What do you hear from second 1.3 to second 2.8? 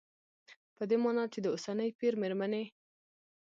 چې د اوسني پېر مېرمنې